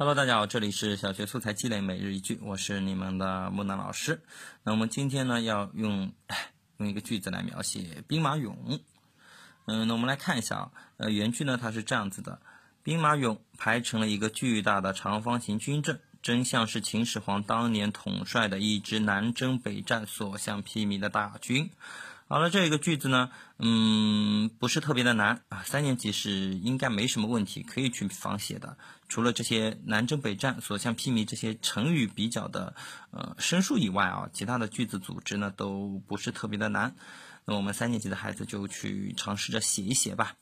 [0.00, 4.22] Hello，大家好，这里是小学素材积累每日一句，我是你们的木南老师。
[4.62, 6.14] 那我们今天呢，要用
[6.78, 8.80] 用一个句子来描写兵马俑。
[9.66, 12.40] 嗯，那我们来看一下啊，呃，原句呢它是这样子的：
[12.82, 21.68] 兵马俑排成了一个巨大的长方形军阵，真像是秦始皇当年统帅的一支南征北战、所向披靡的大军。
[22.32, 28.78] 好了，这个句子呢，嗯，不是特别的难啊，三年级是应该没什么问题，可以去仿写的。
[29.08, 32.76] 除了这些南征北战、所向披靡这些成语比较的
[33.10, 36.94] 呃生疏以外啊，其他的句子组织呢都不是特别的难。
[37.46, 40.36] 那我们三年级的孩子就去尝试着写一写吧。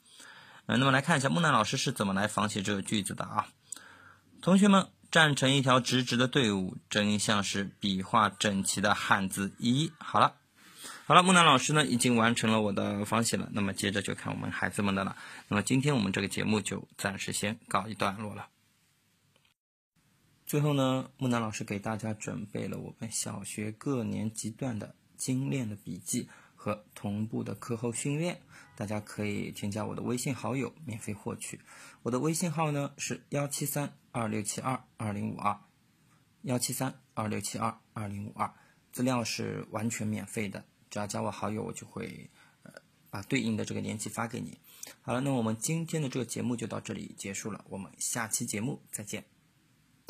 [0.67, 3.47] 嗯，那么来看一下木兰老师是怎么来仿写这个句子的啊？
[4.43, 9.91] 同学们站成一条直直的队伍，真像是笔画整齐的汉字一。
[9.97, 10.35] 好了。
[11.09, 15.17] 好了，木南老师呢已经完成了我的仿写了，那么接着就看我们孩子们的了。
[15.49, 18.51] 那么今天我们这个节目就暂时先告一段落了。
[20.45, 28.43] 最后呢，木南老师给大家准备了我们小学各年级段的精炼的笔记和同步的课后训练，
[28.77, 31.59] 大家可以添加我的微信好友免费获取。
[32.03, 35.59] 我的微信号呢是幺七三二六七二二零五二，
[36.43, 38.53] 幺七三二六七二二零五二，
[38.93, 40.67] 资料是完全免费的。
[40.91, 42.29] 只要加我好友，我就会
[42.63, 42.73] 呃
[43.11, 44.59] 把对应的这个年级发给你。
[45.03, 49.25] 好了，那我们今天的这个节目就到这里结束了，我们下期节目再见。